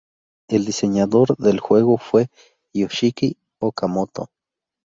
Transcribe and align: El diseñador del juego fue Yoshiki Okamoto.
El 0.49 0.65
diseñador 0.65 1.37
del 1.37 1.59
juego 1.59 1.99
fue 1.99 2.31
Yoshiki 2.73 3.37
Okamoto. 3.59 4.31